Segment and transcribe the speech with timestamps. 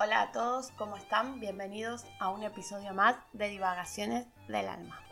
[0.00, 1.40] Hola a todos, ¿cómo están?
[1.40, 5.02] Bienvenidos a un episodio más de Divagaciones del Alma.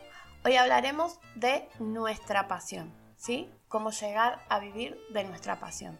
[0.45, 3.51] Hoy hablaremos de nuestra pasión, ¿sí?
[3.67, 5.99] Cómo llegar a vivir de nuestra pasión.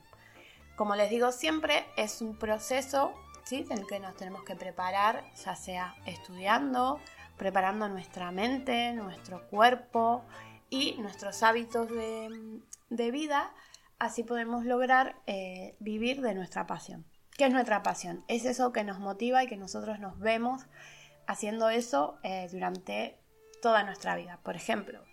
[0.78, 3.12] Como les digo siempre, es un proceso,
[3.44, 3.66] ¿sí?
[3.70, 7.02] En el que nos tenemos que preparar, ya sea estudiando,
[7.36, 10.24] preparando nuestra mente, nuestro cuerpo
[10.70, 13.54] y nuestros hábitos de, vida,
[14.00, 17.06] así podemos lograr eh, vivir de nuestra pasión.
[17.38, 18.24] ¿Qué es nuestra pasión?
[18.28, 20.66] Es eso que nos motiva y que nosotros nos vemos
[21.28, 23.16] haciendo eso eh, durante
[23.62, 24.40] toda nuestra vida.
[24.42, 25.04] Por ejemplo,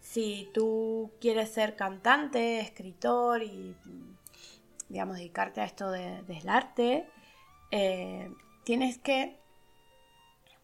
[0.00, 3.76] si tú quieres ser cantante, escritor y,
[4.88, 7.08] digamos, dedicarte a esto de, del arte,
[7.70, 8.28] eh,
[8.64, 9.38] tienes que,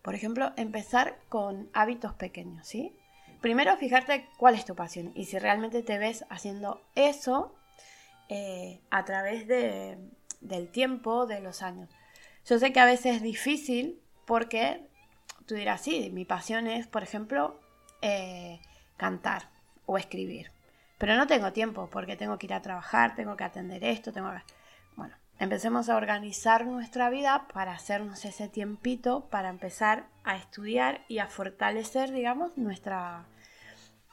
[0.03, 2.93] por ejemplo, empezar con hábitos pequeños, ¿sí?
[3.41, 7.55] Primero, fijarte cuál es tu pasión y si realmente te ves haciendo eso
[8.29, 9.99] eh, a través de,
[10.45, 11.91] del tiempo, de los años.
[12.47, 14.87] Yo sé que a veces es difícil porque
[15.47, 17.61] tú dirás, sí, mi pasión es, por ejemplo,
[18.03, 18.61] eh,
[18.97, 19.49] cantar
[19.87, 20.51] o escribir.
[20.99, 24.31] Pero no tengo tiempo porque tengo que ir a trabajar, tengo que atender esto, tengo
[24.31, 24.43] que...
[24.97, 31.19] Bueno, empecemos a organizar nuestra vida para hacernos ese tiempito, para empezar a estudiar y
[31.19, 33.27] a fortalecer, digamos, nuestra,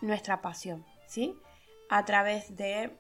[0.02, 1.36] nuestra pasión, ¿sí?
[1.90, 2.98] A través de,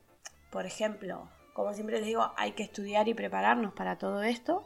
[0.51, 4.63] por ejemplo, como siempre les digo, hay que estudiar y prepararnos para todo esto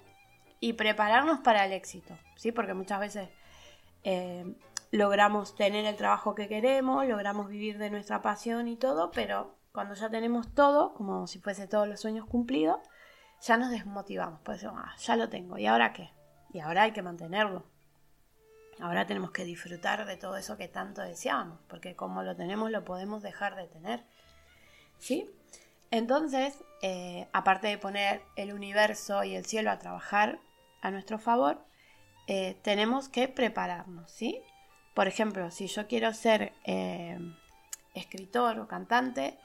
[0.59, 2.51] y prepararnos para el éxito, ¿sí?
[2.51, 3.29] Porque muchas veces
[4.03, 4.55] eh,
[4.91, 9.93] logramos tener el trabajo que queremos, logramos vivir de nuestra pasión y todo, pero cuando
[9.95, 12.79] ya tenemos todo, como si fuese todos los sueños cumplidos,
[13.41, 16.11] ya nos desmotivamos, pues ah, ya lo tengo, ¿y ahora qué?
[16.53, 17.65] Y ahora hay que mantenerlo.
[18.79, 22.83] Ahora tenemos que disfrutar de todo eso que tanto deseábamos, porque como lo tenemos lo
[22.83, 24.05] podemos dejar de tener.
[24.97, 25.29] ¿Sí?
[25.91, 30.39] Entonces, eh, aparte de poner el universo y el cielo a trabajar
[30.81, 31.63] a nuestro favor,
[32.27, 34.41] eh, tenemos que prepararnos, ¿sí?
[34.93, 37.17] Por ejemplo, si yo quiero ser eh,
[37.93, 39.37] escritor o cantante,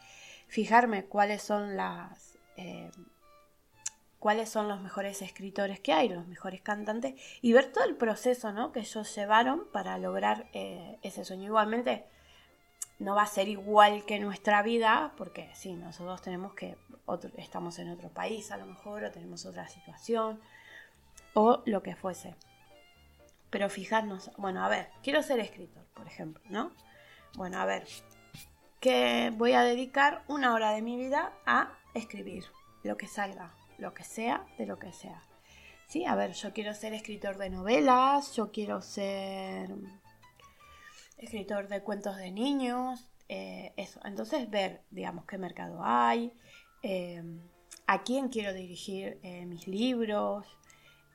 [0.48, 2.26] fijarme cuáles son las
[4.18, 8.52] cuáles son los mejores escritores que hay, los mejores cantantes, y ver todo el proceso
[8.52, 8.70] ¿no?
[8.70, 11.46] que ellos llevaron para lograr ese sueño.
[11.46, 12.04] Igualmente,
[13.00, 16.77] no va a ser igual que nuestra vida, porque sí, nosotros tenemos que,
[17.38, 20.38] estamos en otro país a lo mejor, o tenemos otra situación,
[21.33, 22.34] o lo que fuese.
[23.49, 26.72] Pero fijarnos, bueno, a ver, quiero ser escritor, por ejemplo, ¿no?
[27.37, 27.88] Bueno, a ver,
[28.81, 32.44] que voy a dedicar una hora de mi vida a escribir
[32.82, 35.22] lo que salga, lo que sea, de lo que sea.
[35.87, 39.71] Sí, a ver, yo quiero ser escritor de novelas, yo quiero ser
[41.20, 44.00] escritor de cuentos de niños, eh, eso.
[44.04, 46.32] Entonces ver, digamos, qué mercado hay,
[46.82, 47.22] eh,
[47.86, 50.47] a quién quiero dirigir eh, mis libros,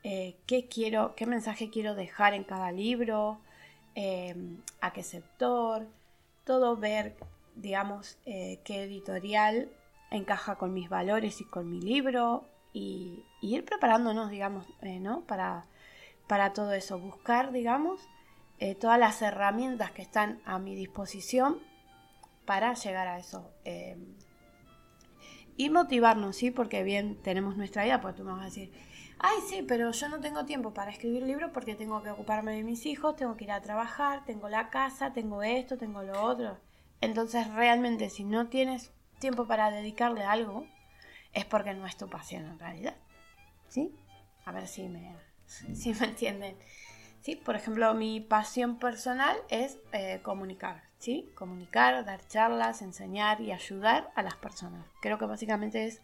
[0.03, 3.41] qué quiero, qué mensaje quiero dejar en cada libro,
[4.79, 5.87] a qué sector,
[6.43, 7.15] todo ver,
[7.55, 9.67] digamos, qué editorial
[10.11, 15.21] encaja con mis valores y con mi libro y, y ir preparándonos, digamos, ¿no?
[15.21, 15.65] Para,
[16.27, 18.07] para todo eso, buscar, digamos,
[18.59, 21.59] eh, todas las herramientas que están a mi disposición
[22.45, 23.51] para llegar a eso.
[23.65, 23.97] Eh,
[25.57, 26.51] y motivarnos, ¿sí?
[26.51, 28.73] Porque bien tenemos nuestra vida, pues tú me vas a decir,
[29.19, 32.63] ay, sí, pero yo no tengo tiempo para escribir libros porque tengo que ocuparme de
[32.63, 36.57] mis hijos, tengo que ir a trabajar, tengo la casa, tengo esto, tengo lo otro.
[37.01, 40.65] Entonces, realmente, si no tienes tiempo para dedicarle a algo,
[41.33, 42.95] es porque no es tu pasión en realidad.
[43.69, 43.93] ¿Sí?
[44.45, 45.15] A ver si me,
[45.45, 46.57] si me entienden.
[47.25, 47.35] ¿Sí?
[47.35, 51.31] Por ejemplo, mi pasión personal es eh, comunicar, ¿sí?
[51.33, 54.85] Comunicar, dar charlas, enseñar y ayudar a las personas.
[55.01, 56.03] Creo que básicamente es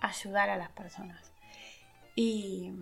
[0.00, 1.32] ayudar a las personas.
[2.14, 2.74] Y,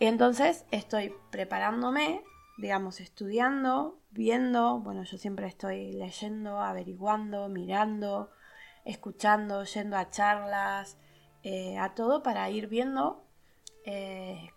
[0.00, 2.22] entonces estoy preparándome,
[2.56, 8.30] digamos, estudiando, viendo, bueno, yo siempre estoy leyendo, averiguando, mirando,
[8.86, 10.96] escuchando, yendo a charlas,
[11.42, 13.22] eh, a todo para ir viendo
[13.84, 14.50] eh,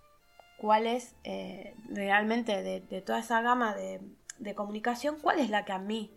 [0.60, 5.80] cuál es eh, realmente de, toda esa gama de, comunicación, cuál es la que a
[5.80, 6.12] mí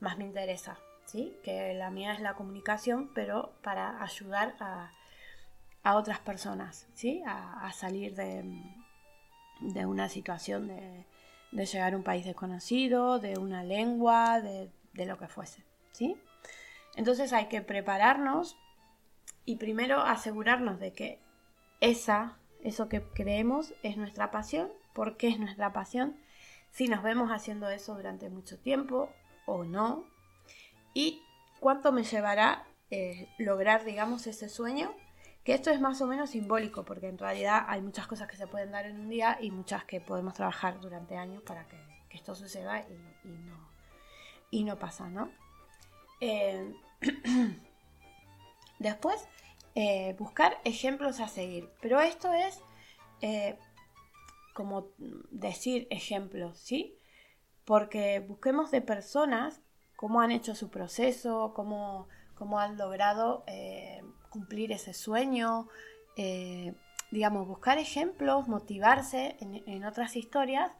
[0.00, 0.78] más me interesa.
[1.06, 1.36] ¿sí?
[1.42, 4.90] Que la mía es la comunicación, pero para ayudar a,
[5.94, 7.22] otras personas ¿sí?
[7.26, 8.44] a, salir de,
[9.86, 14.70] una situación de, llegar a un país desconocido, de una lengua, de,
[15.06, 15.64] lo que fuese.
[15.92, 16.16] ¿sí?
[16.96, 18.58] Entonces hay que prepararnos
[19.44, 21.18] y primero asegurarnos de que
[21.80, 24.70] esa eso que creemos es nuestra pasión.
[24.92, 26.16] ¿Por qué es nuestra pasión?
[26.70, 29.10] Si nos vemos haciendo eso durante mucho tiempo
[29.46, 30.04] o no.
[30.94, 31.22] Y
[31.60, 34.94] cuánto me llevará eh, lograr, digamos, ese sueño
[35.42, 38.46] Que esto es más o menos simbólico, porque en realidad hay muchas cosas que se
[38.46, 41.76] pueden dar en un día y muchas que podemos trabajar durante años para que,
[42.10, 42.80] esto suceda
[43.24, 43.68] y, no,
[44.50, 45.30] y no pasa, ¿no?
[46.20, 46.74] Eh,
[48.78, 49.28] después,
[49.78, 51.68] eh, buscar ejemplos a seguir.
[51.82, 52.62] Pero esto es
[53.20, 53.58] eh,
[54.54, 54.88] como
[55.30, 56.96] decir ejemplos, ¿sí?
[57.66, 59.60] Porque busquemos de personas
[59.94, 65.68] cómo han hecho su proceso, cómo, cómo han logrado eh, cumplir ese sueño,
[67.10, 70.72] digamos, buscar ejemplos, motivarse en, otras historias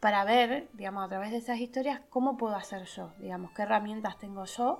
[0.00, 4.18] para ver, digamos, a través de esas historias cómo puedo hacer yo, digamos, qué herramientas
[4.18, 4.78] tengo yo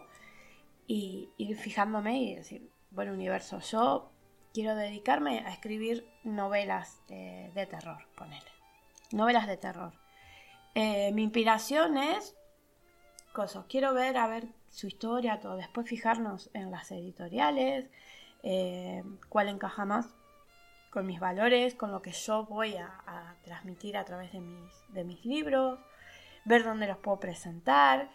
[0.86, 4.10] y ir fijándome y decir, bueno, universo, yo
[4.52, 8.50] quiero dedicarme a escribir novelas eh, de terror, ponele.
[9.12, 9.92] Novelas de terror.
[10.74, 12.36] mi inspiración es
[13.32, 13.66] cosas.
[13.68, 15.56] Quiero ver, a ver su historia, todo.
[15.56, 17.88] Después fijarnos en las editoriales,
[18.42, 20.14] eh, cuál encaja más
[20.90, 25.04] con mis valores, con lo que yo voy a, transmitir a través de mis, de
[25.04, 25.78] mis libros,
[26.44, 28.10] ver dónde los puedo presentar,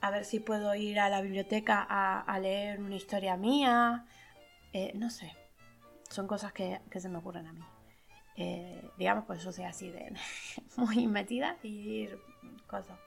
[0.00, 4.06] a ver si puedo ir a la biblioteca a, leer una historia mía,
[4.72, 5.34] eh, no sé,
[6.08, 7.64] son cosas que, se me ocurren a mí.
[8.36, 10.12] Eh, digamos, pues yo soy así de
[10.76, 12.08] muy metida y
[12.68, 12.98] cosas.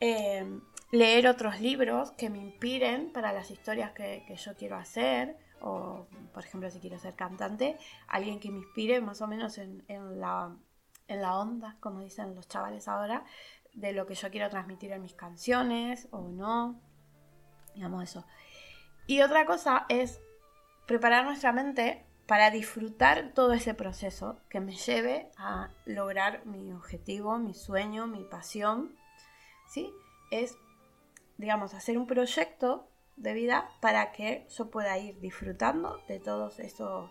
[0.00, 6.06] Em, leer otros libros que me inspiren para las historias que, yo quiero hacer, o
[6.32, 7.78] por ejemplo si quiero ser cantante,
[8.08, 10.56] alguien que me inspire más o menos en, la,
[11.08, 13.24] en la onda, como dicen los chavales ahora,
[13.74, 16.80] de lo que yo quiero transmitir en mis canciones o no,
[17.74, 18.26] digamos eso.
[19.06, 20.20] Y otra cosa es
[20.86, 27.38] preparar nuestra mente para disfrutar todo ese proceso que me lleve a lograr mi objetivo,
[27.38, 28.94] mi sueño, mi pasión
[29.70, 29.94] ¿sí?
[30.30, 30.56] Es,
[31.38, 37.10] digamos, hacer un proyecto de vida para que yo pueda ir disfrutando de todos esos,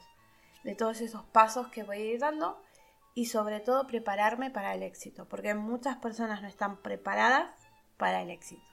[0.63, 2.61] de todos esos pasos que voy a ir dando
[3.19, 7.51] y sobre todo prepararme para el éxito, porque muchas personas no están preparadas
[7.98, 8.63] para el éxito,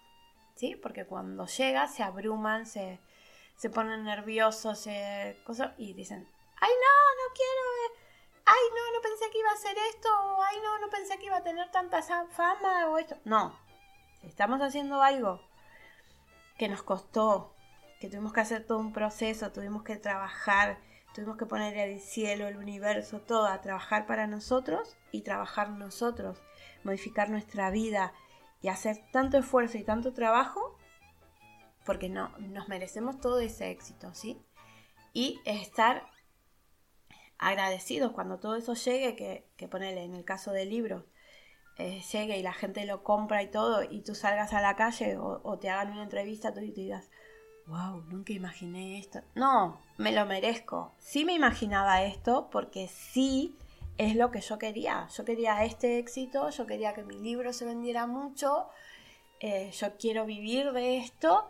[0.54, 0.76] ¿sí?
[0.76, 3.00] Porque cuando llega se abruman, se,
[3.56, 6.28] se ponen nerviosos, se, cosas, y dicen,
[6.60, 7.98] ay no, no quiero,
[8.44, 10.08] ay no, no pensé que iba a hacer esto,
[10.48, 13.16] ay no, no pensé que iba a tener tanta fama o esto.
[13.24, 13.58] No,
[14.22, 15.40] estamos haciendo algo
[16.56, 17.52] que nos costó,
[17.98, 20.78] que tuvimos que hacer todo un proceso, tuvimos que trabajar,
[21.16, 26.42] tuvimos que poner el cielo, el universo, todo a trabajar para nosotros y trabajar nosotros,
[26.84, 28.12] modificar nuestra vida
[28.60, 30.76] y hacer tanto esfuerzo y tanto trabajo,
[31.86, 34.42] porque no, nos merecemos todo ese éxito, ¿sí?
[35.14, 36.06] Y estar
[37.38, 41.06] agradecidos cuando todo eso llegue, que, que ponerle en el caso del libro,
[41.78, 45.16] eh, llegue y la gente lo compra y todo, y tú salgas a la calle
[45.16, 47.08] o, te hagan una entrevista tú y te digas,
[47.66, 49.20] wow, nunca imaginé esto.
[49.34, 50.94] No, me lo merezco.
[50.98, 53.56] Sí me imaginaba esto porque sí
[53.98, 55.08] es lo que yo quería.
[55.14, 58.68] Yo quería este éxito, yo quería que mi libro se vendiera mucho,
[59.40, 61.48] eh, yo quiero vivir de esto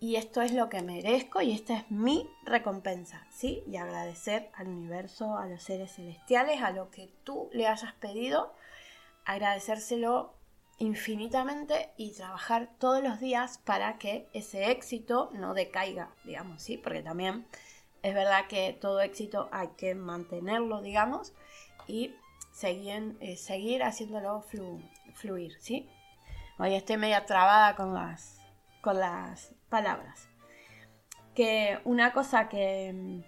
[0.00, 3.62] y esto es lo que merezco y esta es mi recompensa, ¿sí?
[3.66, 8.54] Y agradecer al universo, a los seres celestiales, a lo que tú le hayas pedido
[9.28, 10.32] agradecérselo
[10.78, 16.78] infinitamente y trabajar todos los días para que ese éxito no decaiga, digamos, ¿sí?
[16.78, 17.46] Porque también
[18.02, 21.32] es verdad que todo éxito hay que mantenerlo, digamos,
[21.86, 22.14] y
[22.52, 24.44] seguir, eh, seguir haciéndolo
[25.14, 25.88] fluir, ¿sí?
[26.58, 28.40] Hoy estoy media trabada con las,
[28.80, 30.28] con las palabras.
[31.34, 33.22] Que una cosa que,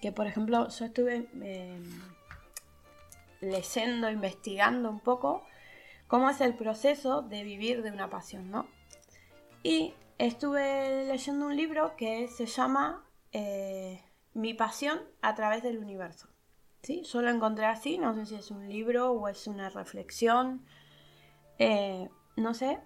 [0.00, 1.28] que por ejemplo, yo estuve...
[1.42, 2.18] Em,
[3.40, 5.44] leyendo, investigando un poco
[6.08, 8.66] cómo es el proceso de vivir de una pasión, ¿no?
[9.62, 14.02] Y estuve leyendo un libro que se llama eh,
[14.34, 16.28] Mi pasión a través del universo.
[16.82, 17.02] ¿Sí?
[17.02, 20.64] Yo lo encontré así, no sé si es un libro o es una reflexión,
[21.58, 22.80] eh, no sé.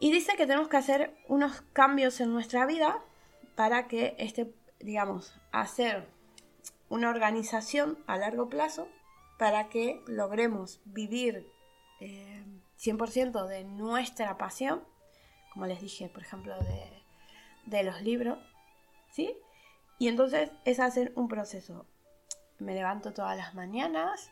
[0.00, 3.02] Y dice que tenemos que hacer unos cambios en nuestra vida
[3.56, 6.08] para que este, digamos, hacer
[6.88, 8.88] una organización a largo plazo
[9.38, 11.53] para que logremos vivir
[12.78, 14.82] 100% eh, de nuestra pasión,
[15.52, 16.54] como les dije, por ejemplo,
[17.66, 18.38] de, los libros,
[19.10, 19.36] ¿sí?
[19.98, 21.86] Y entonces es hacer un proceso.
[22.58, 24.30] Me levanto todas las mañanas,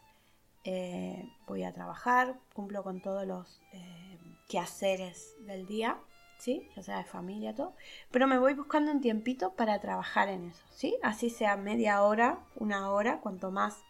[0.65, 5.99] eh, voy a trabajar, cumplo con todos los eh, quehaceres del día,
[6.39, 6.69] ¿sí?
[6.77, 7.75] Ya sea de familia, todo.
[8.11, 10.97] Pero me voy buscando un tiempito para trabajar en eso, ¿sí?
[11.03, 13.83] Así sea media hora, una hora, cuanto más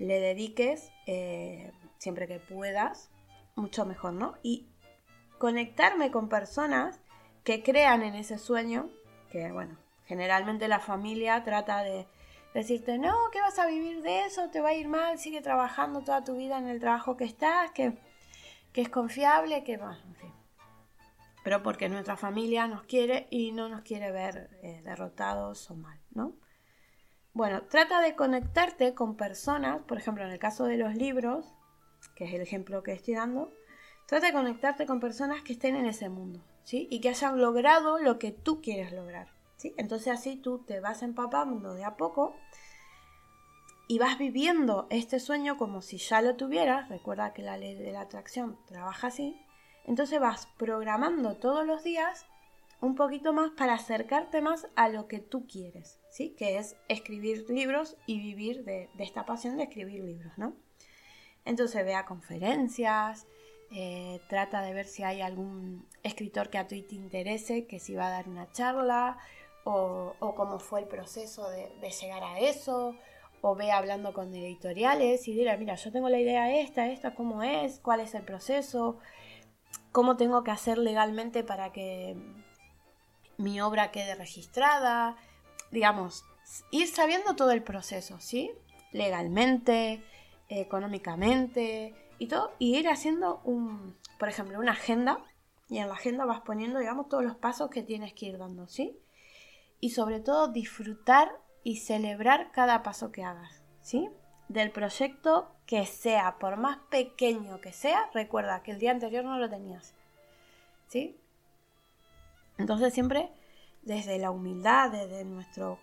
[0.00, 3.10] le dediques eh, siempre que puedas,
[3.54, 4.34] mucho mejor, ¿no?
[4.42, 4.66] Y
[5.38, 7.00] conectarme con personas
[7.44, 8.88] que crean en ese sueño,
[9.30, 9.76] que bueno,
[10.06, 12.08] generalmente la familia trata de
[12.54, 16.00] decirte, no, que vas a vivir de eso, te va a ir mal, sigue trabajando
[16.00, 17.98] toda tu vida en el trabajo que estás, que,
[18.74, 20.32] es confiable, que va, en fin.
[21.44, 26.00] Pero porque nuestra familia nos quiere y no nos quiere ver eh, derrotados o mal,
[26.12, 26.34] ¿no?
[27.34, 31.54] Bueno, trata de conectarte con personas, por ejemplo, en el caso de los libros,
[32.14, 33.52] que es el ejemplo que estoy dando,
[34.06, 36.88] trata de conectarte con personas que estén en ese mundo, ¿sí?
[36.90, 39.28] Y que hayan logrado lo que tú quieres lograr.
[39.76, 42.34] Entonces así tú te vas empapando de a poco
[43.88, 46.88] y vas viviendo este sueño como si ya lo tuvieras.
[46.88, 49.36] Recuerda que la ley de la atracción trabaja así.
[49.84, 52.26] Entonces vas programando todos los días
[52.80, 56.34] un poquito más para acercarte más a lo que tú quieres, ¿sí?
[56.38, 60.54] Que es escribir libros y vivir de, esta pasión de escribir libros, ¿no?
[61.50, 63.26] Entonces vea conferencias,
[63.72, 67.96] eh, trata de ver si hay algún escritor que a ti te interese, que si
[67.96, 69.18] va a dar una charla,
[69.64, 72.94] o, cómo fue el proceso de, llegar a eso,
[73.40, 77.42] o ve hablando con editoriales y dirá, mira, yo tengo la idea esta, esta, cómo
[77.42, 78.98] es, cuál es el proceso,
[79.90, 82.16] cómo tengo que hacer legalmente para que
[83.38, 85.16] mi obra quede registrada,
[85.72, 86.24] digamos,
[86.70, 88.52] ir sabiendo todo el proceso, ¿sí?
[88.92, 90.04] Legalmente,
[90.50, 95.24] económicamente y todo, y ir haciendo un, por ejemplo, una agenda,
[95.68, 98.66] y en la agenda vas poniendo, digamos, todos los pasos que tienes que ir dando,
[98.66, 99.00] ¿sí?
[99.80, 101.32] y sobre todo disfrutar
[101.64, 104.08] y celebrar cada paso que hagas, ¿sí?
[104.48, 109.38] Del proyecto que sea, por más pequeño que sea, recuerda que el día anterior no
[109.38, 109.94] lo tenías,
[110.88, 111.18] ¿sí?
[112.58, 113.30] Entonces siempre
[113.82, 115.78] desde la humildad, desde nuestro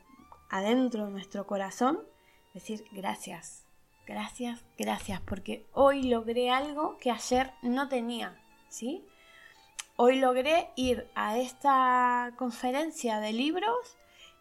[0.50, 2.00] adentro, nuestro corazón,
[2.54, 3.66] decir gracias,
[4.08, 9.06] gracias, gracias, porque hoy logré algo que ayer no tenía, ¿sí?
[9.98, 13.98] hoy logré ir a esta conferencia de libros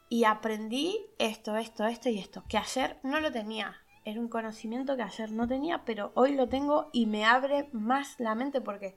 [0.08, 3.75] y aprendí esto, esto, esto y esto, que ayer no lo tenía.
[4.04, 8.20] Era un conocimiento que ayer no tenía, pero hoy lo tengo y me abre más
[8.20, 8.96] la mente porque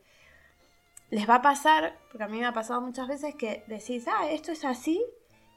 [1.10, 4.30] les va a pasar, porque a mí me ha pasado muchas veces que decís, ah,
[4.30, 5.04] esto es así,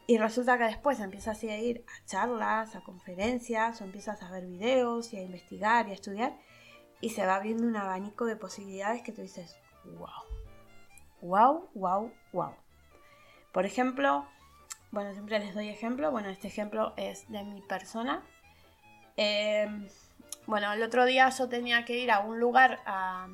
[0.06, 4.46] y resulta que después empiezas a ir a charlas, a conferencias, o empiezas a ver
[4.46, 6.38] videos y a investigar y a estudiar,
[7.00, 10.42] y se va abriendo un abanico de posibilidades que tú dices, wow
[11.22, 12.54] wow, wow, wow.
[13.52, 14.26] Por ejemplo,
[14.90, 16.10] bueno, siempre les doy ejemplo.
[16.10, 18.22] Bueno, este ejemplo es de mi persona.
[19.16, 19.68] Eh,
[20.46, 23.28] bueno, el otro día yo tenía que ir a un lugar a,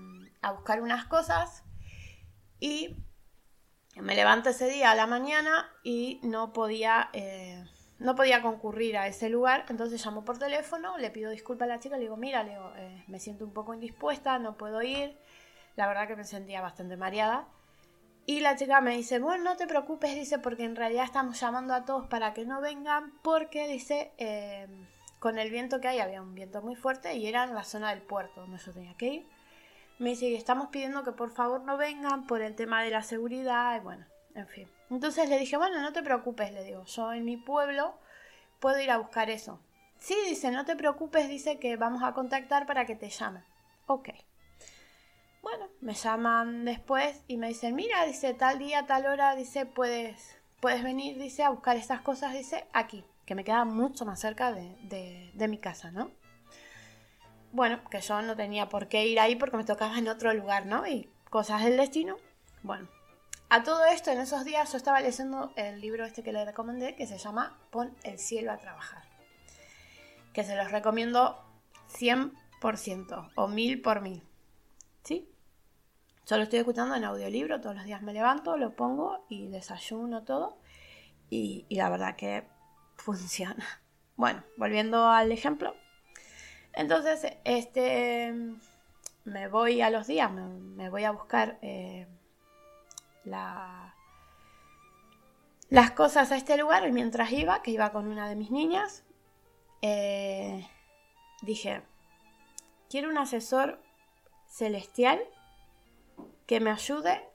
[0.52, 1.64] buscar unas cosas
[2.60, 2.96] y
[4.02, 7.64] me levanto ese día a la mañana y no podía, eh,
[7.98, 9.64] no podía concurrir a ese lugar.
[9.68, 12.72] Entonces llamo por teléfono, le pido disculpas a la chica, le digo, mira, le digo,
[12.76, 15.18] eh, me siento un poco indispuesta, no puedo ir.
[15.76, 17.46] La verdad que me sentía bastante mareada.
[18.26, 21.72] Y la chica me dice, bueno, no te preocupes, dice, porque en realidad estamos llamando
[21.72, 24.86] a todos para que no vengan, porque dice, em,
[25.18, 27.88] con el viento que hay, había un viento muy fuerte y era en la zona
[27.90, 29.37] del puerto donde yo tenía que ir.
[29.98, 33.76] Me dice, estamos pidiendo que por favor no vengan por el tema de la seguridad,
[33.76, 34.68] y bueno, en fin.
[34.90, 37.98] Entonces le dije, bueno, no te preocupes, le digo, yo en mi pueblo
[38.60, 39.60] puedo ir a buscar eso.
[39.98, 43.42] Sí, dice, no te preocupes, dice que vamos a contactar para que te llamen.
[43.86, 44.10] Ok.
[45.42, 50.36] Bueno, me llaman después y me dicen, mira, dice, tal día, tal hora, dice, puedes,
[50.60, 54.52] puedes venir, dice, a buscar estas cosas, dice, aquí, que me queda mucho más cerca
[54.52, 56.12] de, de mi casa, ¿no?
[57.52, 60.66] Bueno, que yo no tenía por qué ir ahí porque me tocaba en otro lugar,
[60.66, 60.86] ¿no?
[60.86, 62.16] Y cosas del destino.
[62.62, 62.88] Bueno,
[63.50, 66.94] a todo esto, en esos días yo estaba leyendo el libro este que le recomendé,
[66.94, 69.04] que se llama Pon el cielo a trabajar.
[70.34, 71.42] Que se los recomiendo
[71.98, 74.22] 100% o mil por mil.
[75.02, 75.32] ¿Sí?
[76.26, 80.24] Yo lo estoy escuchando en audiolibro, todos los días me levanto, lo pongo y desayuno
[80.24, 80.58] todo.
[81.30, 82.46] Y, la verdad que
[82.96, 83.64] funciona.
[84.16, 85.76] Bueno, volviendo al ejemplo.
[86.78, 88.32] Entonces, este
[89.24, 92.06] me voy a los días, me, voy a buscar eh,
[93.24, 93.96] la,
[95.70, 99.04] las cosas a este lugar y mientras iba, que iba con una de mis niñas,
[99.82, 100.68] eh,
[101.42, 101.82] dije,
[102.88, 103.82] quiero un asesor
[104.46, 105.20] celestial
[106.46, 107.28] que me ayude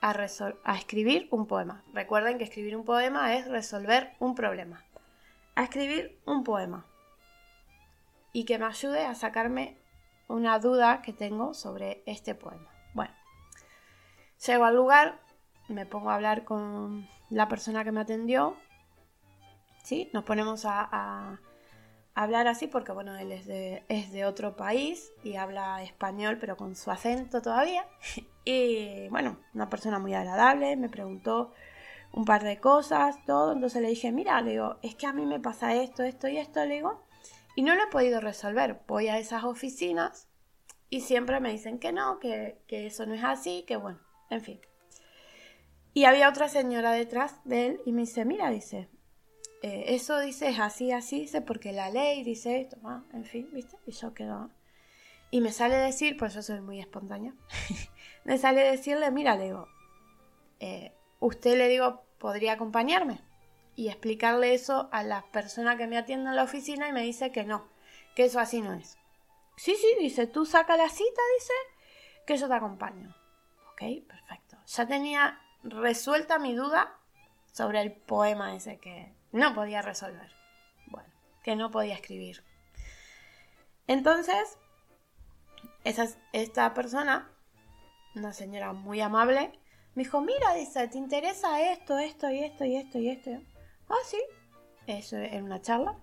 [0.00, 1.84] a, a, escribir un poema.
[1.94, 4.84] Recuerden que escribir un poema es resolver un problema.
[5.54, 6.84] A escribir un poema.
[8.36, 9.78] Y que me ayude a sacarme
[10.28, 12.70] una duda que tengo sobre este poema.
[12.92, 13.14] Bueno,
[14.46, 15.18] llego al lugar,
[15.68, 18.54] me pongo a hablar con la persona que me atendió.
[19.82, 20.10] ¿Sí?
[20.12, 21.40] Nos ponemos a
[22.16, 26.58] hablar así porque, bueno, él es de, es de otro país y habla español pero
[26.58, 27.86] con su acento todavía.
[28.48, 31.52] Y bueno, una persona muy agradable, me preguntó
[32.12, 33.52] un par de cosas, todo.
[33.52, 36.36] Entonces le dije, mira, le digo, es que a mí me pasa esto, esto y
[36.36, 37.05] esto, le digo,
[37.56, 38.82] y no lo he podido resolver.
[38.86, 40.28] Voy a esas oficinas
[40.90, 43.98] y siempre me dicen que no, que, eso no es así, que bueno,
[44.30, 44.60] en fin.
[45.94, 48.88] Y había otra señora detrás de él y me dice, mira, dice,
[49.62, 53.48] eh, eso dice es así, así, dice, porque la ley dice esto, ah, en fin,
[53.52, 53.76] ¿viste?
[53.86, 54.50] Y yo quedo...
[55.30, 57.34] Y me sale decir, pues yo soy muy espontánea,
[58.24, 59.66] me sale decirle, mira, le digo,
[60.60, 63.20] eh, usted le digo, podría acompañarme
[63.76, 67.30] y explicarle eso a la persona que me atiende en la oficina y me dice
[67.30, 67.68] que no,
[68.14, 68.98] que eso así no es.
[69.56, 71.52] Sí, sí, dice, tú saca la cita, dice,
[72.26, 73.14] que yo te acompaño.
[73.72, 74.56] Ok, perfecto.
[74.66, 76.98] Ya tenía resuelta mi duda
[77.52, 80.30] sobre el poema ese que no podía resolver.
[80.86, 81.08] Bueno,
[81.42, 82.42] que no podía escribir.
[83.86, 84.58] Entonces,
[85.84, 87.30] esa, esta persona,
[88.14, 89.52] una señora muy amable,
[89.94, 93.55] me dijo, mira, dice, ¿te interesa esto, esto y esto y esto y esto?
[93.88, 94.20] Ah, sí.
[94.86, 95.96] Eso en una charla.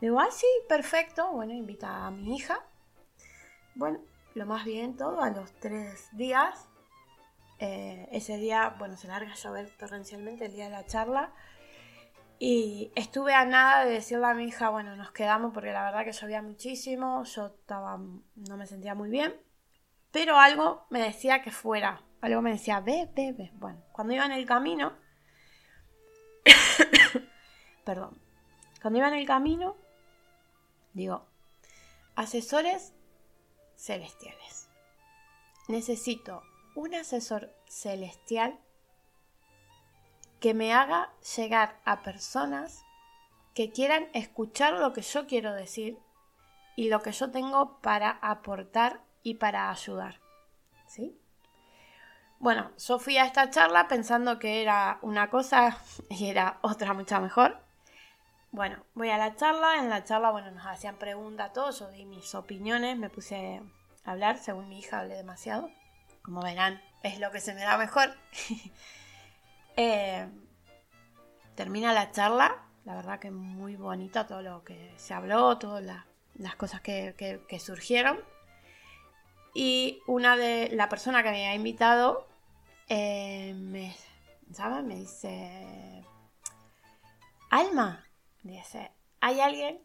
[0.00, 1.30] Digo, ah, sí, perfecto.
[1.32, 2.64] Bueno, invita a mi hija.
[3.74, 4.00] Bueno,
[4.34, 6.68] lo más bien todo, a los tres días.
[7.58, 11.32] Eh, ese día, bueno, se larga a llover torrencialmente el día de la charla.
[12.42, 16.06] Y estuve a nada de decirle a mi hija, bueno, nos quedamos porque la verdad
[16.06, 19.34] que llovía muchísimo, yo estaba, no me sentía muy bien,
[20.10, 23.50] pero algo me decía que fuera, algo me decía, ve, ve, ve.
[23.56, 24.94] Bueno, cuando iba en el camino,
[27.90, 28.16] perdón,
[28.80, 29.76] cuando iba en el camino,
[30.92, 31.26] digo,
[32.14, 32.92] asesores
[33.76, 34.68] celestiales.
[35.66, 36.44] Necesito
[36.76, 38.60] un asesor celestial
[40.38, 42.84] que me haga llegar a personas
[43.54, 45.98] que quieran escuchar lo que yo quiero decir
[46.76, 50.20] y lo que yo tengo para aportar y para ayudar.
[50.86, 51.18] ¿Sí?
[52.38, 55.76] Bueno, yo fui a esta charla pensando que era una cosa
[56.08, 57.68] y era otra mucha mejor.
[58.52, 62.04] Bueno, voy a la charla, en la charla, bueno, nos hacían preguntas todos, yo di
[62.04, 63.62] mis opiniones, me puse
[64.04, 65.70] a hablar, según mi hija hablé demasiado.
[66.22, 68.10] Como verán, es lo que se me da mejor.
[69.76, 70.28] Eh,
[71.54, 75.82] termina la charla, la verdad que muy bonita todo lo que se habló, todas
[76.34, 78.18] las cosas que, surgieron.
[79.54, 82.26] Y una de la persona que me había invitado
[82.88, 83.94] eh, me,
[84.82, 86.04] me dice,
[87.48, 88.04] Alma,
[88.42, 89.82] dice, hay alguien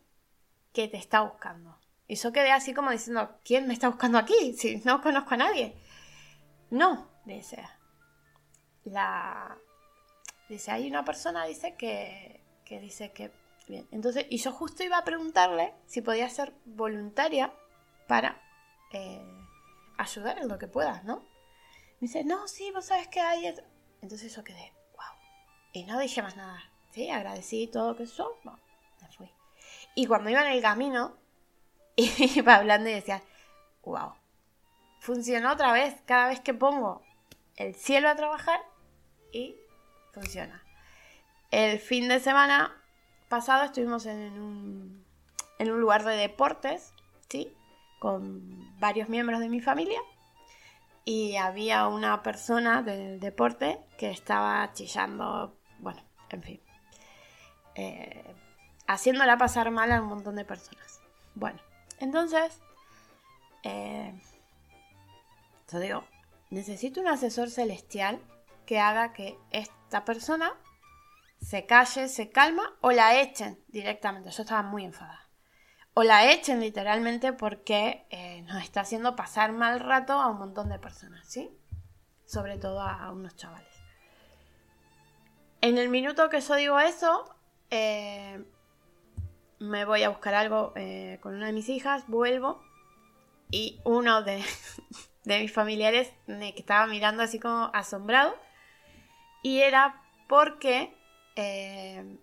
[0.74, 1.78] que te está buscando.
[2.08, 4.54] Y yo quedé así como diciendo, ¿quién me está buscando aquí?
[4.54, 5.76] Si no conozco a nadie.
[6.70, 7.68] No, dice.
[8.84, 9.58] La,
[10.48, 13.32] Dice, hay una persona, dice que, que dice que...
[13.68, 17.52] Bien, entonces, y yo justo iba a preguntarle si podía ser voluntaria
[18.08, 18.40] para
[18.92, 19.26] eh,
[19.98, 21.22] ayudar en lo que puedas, ¿no?
[22.00, 23.56] Me dice, no, sí, vos sabes que hay...
[24.04, 25.18] Entonces yo quedé, wow.
[25.74, 26.62] Y no dije más nada.
[26.96, 28.38] Sí, agradecí todo que eso.
[28.46, 28.58] No,
[29.02, 29.30] me fui.
[29.96, 31.18] Y cuando iba en el camino,
[31.98, 33.22] iba hablando y decía,
[33.84, 34.14] wow.
[35.02, 37.04] Funcionó otra vez cada vez que pongo
[37.58, 38.62] el cielo a trabajar
[39.34, 39.58] y
[40.14, 40.64] funciona.
[41.52, 42.82] El fin de semana
[43.28, 45.06] pasado estuvimos en un,
[45.60, 46.94] en un lugar de deportes,
[47.28, 47.54] ¿sí?
[48.00, 50.00] Con varios miembros de mi familia.
[51.04, 56.65] Y había una persona del deporte que estaba chillando, bueno, en fin.
[57.76, 58.36] Eh,
[58.88, 61.02] haciéndola pasar mal a un montón de personas.
[61.34, 61.60] Bueno,
[62.00, 62.62] entonces,
[63.64, 64.14] eh,
[65.72, 66.04] yo digo,
[66.50, 68.22] necesito un asesor celestial
[68.66, 70.54] que haga que esta persona
[71.42, 74.32] se calle, se calma o la echen directamente.
[74.32, 75.30] Yo estaba muy enfadada.
[75.94, 80.70] O la echen literalmente porque eh, nos está haciendo pasar mal rato a un montón
[80.70, 81.50] de personas, ¿sí?
[82.26, 83.74] Sobre todo a, unos chavales.
[85.62, 87.35] En el minuto que yo digo eso,
[87.76, 88.46] eh,
[89.60, 92.64] me voy a buscar algo eh, con una de mis hijas, vuelvo
[93.52, 94.44] y uno de,
[95.26, 98.36] de mis familiares me estaba mirando así como asombrado
[99.44, 100.96] y era porque
[101.36, 102.18] eh,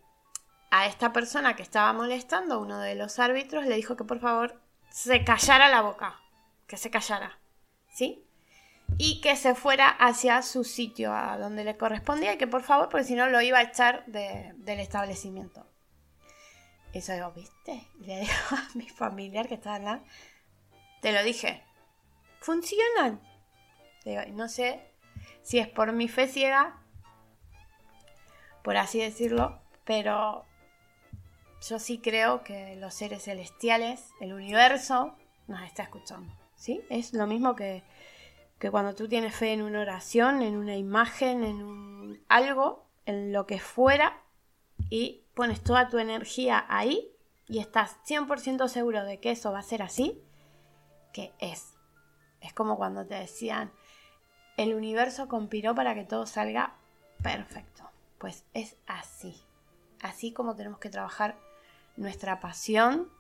[0.71, 4.59] a esta persona que estaba molestando, uno de los árbitros, le dijo que por favor
[4.89, 6.21] se callara la boca,
[6.67, 7.39] que se callara,
[7.89, 8.25] ¿sí?
[8.99, 12.89] Y que se fuera hacia su sitio, a donde le correspondía, y que por favor,
[12.89, 15.67] porque si no lo iba a echar del establecimiento.
[16.93, 17.89] Eso digo, ¿viste?
[18.01, 20.03] Le digo a mi familiar que estaba al
[21.01, 21.65] te lo dije,
[22.41, 23.21] funcionan.
[24.33, 24.93] No sé
[25.43, 26.83] si es por mi fe ciega
[28.63, 30.45] por así decirlo, pero
[31.69, 35.17] yo sí creo que los seres celestiales, el universo,
[35.49, 36.33] nos está escuchando.
[36.57, 36.81] ¿sí?
[36.89, 37.83] Es lo mismo que,
[38.63, 43.33] que cuando tú tienes fe en una oración, en una imagen, en un, algo, en
[43.33, 44.23] lo que fuera
[44.89, 47.11] y pones toda tu energía ahí
[47.49, 50.23] y estás 100% seguro de que eso va a ser así,
[51.13, 51.75] que es.
[52.41, 53.73] Es como cuando te decían,
[54.57, 56.77] el universo conspiró para que todo salga
[57.21, 57.91] perfecto.
[58.19, 59.43] Pues es así.
[60.03, 61.37] Así como tenemos que trabajar
[61.97, 63.11] nuestra pasión,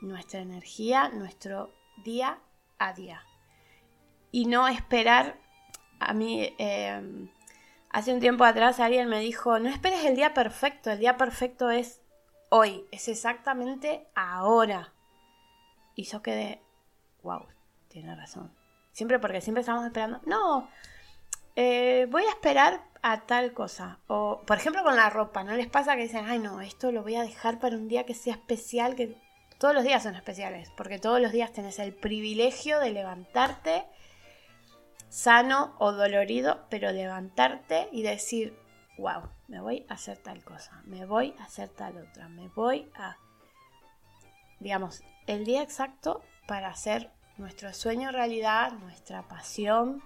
[0.00, 2.40] nuestra energía, nuestro día
[2.80, 3.22] a día.
[4.38, 5.36] Y no esperar,
[5.98, 7.28] a mí, em,
[7.90, 11.70] hace un tiempo atrás alguien me dijo, no esperes el día perfecto, el día perfecto
[11.70, 12.00] es
[12.48, 14.92] hoy, es exactamente ahora.
[15.96, 16.62] Y yo quedé,
[17.24, 17.48] wow,
[17.88, 18.54] tiene razón.
[18.92, 20.70] Siempre porque siempre estamos esperando, no,
[21.56, 23.98] eh, voy a esperar a tal cosa.
[24.06, 27.02] O, por ejemplo, con la ropa, ¿no les pasa que dicen, ay, no, esto lo
[27.02, 28.94] voy a dejar para un día que sea especial?
[28.94, 29.20] Que
[29.58, 33.84] todos los días son especiales, porque todos los días tenés el privilegio de levantarte
[35.08, 38.58] sano o dolorido, pero levantarte y decir,
[38.98, 42.90] wow, me voy a hacer tal cosa, me voy a hacer tal otra, me voy
[42.94, 43.16] a...
[44.60, 50.02] Digamos, el día exacto para hacer nuestro sueño realidad, nuestra pasión,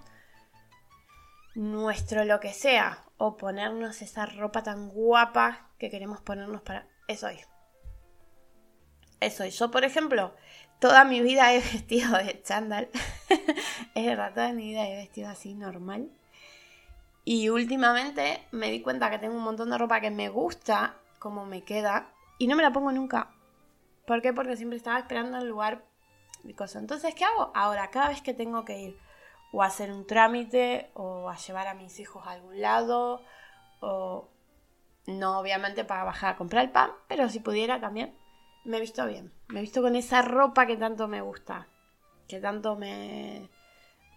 [1.55, 6.87] nuestro lo que sea, o ponernos esa ropa tan guapa que queremos ponernos para...
[7.07, 7.47] Eso es.
[9.19, 9.57] Eso es.
[9.57, 10.35] Yo, por ejemplo,
[10.83, 12.89] toda mi vida he vestido de chándal.
[13.95, 16.11] es verdad, toda mi vida he vestido así normal.
[17.23, 21.45] Y últimamente me di cuenta que tengo un montón de ropa que me gusta, como
[21.45, 23.31] me queda, y no me la pongo nunca.
[24.05, 24.33] ¿Por qué?
[24.33, 25.85] Porque siempre estaba esperando el lugar
[26.43, 26.81] de cosas.
[26.81, 27.53] Entonces, ¿qué hago?
[27.55, 28.99] Ahora, cada vez que tengo que ir
[29.53, 33.21] o hacer un trámite o a llevar a mis hijos a algún lado
[33.79, 34.27] o
[35.07, 38.13] no obviamente para bajar a comprar el pan, pero si pudiera también
[38.65, 39.31] me he visto bien.
[39.49, 41.67] Me he visto con esa ropa que tanto me gusta,
[42.27, 43.49] que tanto me,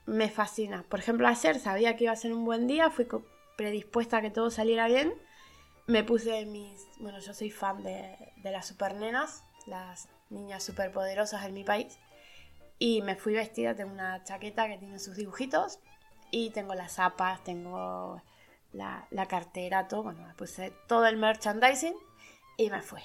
[0.06, 0.84] me fascina.
[0.88, 3.06] Por ejemplo, ayer sabía que iba a ser un buen día, fui
[3.56, 5.14] predispuesta a que todo saliera bien.
[5.86, 6.86] Me puse mis...
[6.98, 11.98] Bueno, yo soy fan de, de las supernenas, las niñas superpoderosas en mi país.
[12.78, 15.78] Y me fui vestida, tengo una chaqueta que tiene sus dibujitos
[16.30, 18.20] y tengo las zapas, tengo
[18.72, 20.04] la, cartera, todo.
[20.04, 21.94] Bueno, me puse todo el merchandising
[22.56, 23.00] y me fui.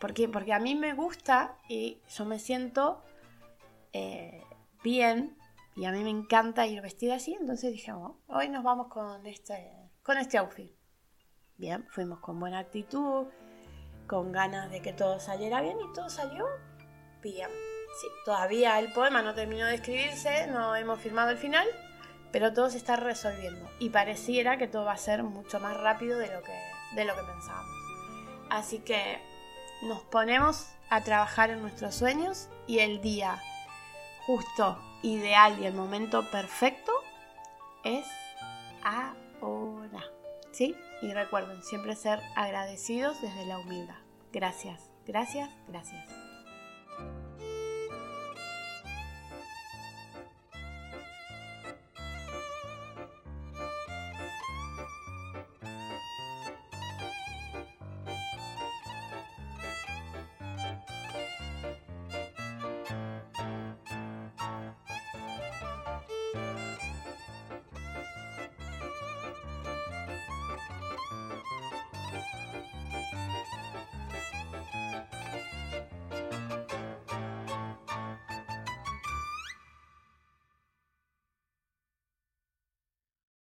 [0.00, 0.28] ¿Por qué?
[0.28, 3.04] Porque a mí me gusta y yo me siento
[3.92, 4.42] eh,
[4.82, 5.36] bien
[5.76, 7.36] y a mí me encanta ir vestida así.
[7.38, 10.72] Entonces dije, oh, hoy nos vamos con este, con este outfit.
[11.58, 13.26] Bien, fuimos con buena actitud,
[14.06, 16.46] con ganas de que todo saliera bien y todo salió
[17.22, 17.50] bien.
[18.00, 21.66] Sí, todavía el poema no terminó de escribirse, no hemos firmado el final,
[22.32, 26.18] pero todo se está resolviendo y pareciera que todo va a ser mucho más rápido
[26.18, 26.58] de lo que,
[26.94, 27.74] de lo que pensábamos.
[28.48, 29.29] Así que
[29.82, 33.40] nos ponemos a trabajar en nuestros sueños y el día
[34.26, 36.92] justo, ideal y el momento perfecto
[37.84, 38.06] es
[38.82, 40.04] ahora.
[40.52, 40.74] ¿Sí?
[41.02, 43.96] Y recuerden siempre ser agradecidos desde la humildad.
[44.32, 46.19] Gracias, gracias, gracias.